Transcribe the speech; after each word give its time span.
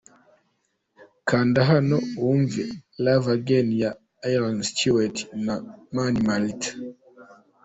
Kanda 1.29 1.61
hano 1.71 1.97
wumve 2.23 2.61
'Love 3.01 3.27
again' 3.37 3.73
ya 3.81 3.91
Iain 4.29 4.59
Stewart 4.69 5.17
na 5.45 5.55
Mani 5.93 6.19
Martin. 6.27 6.69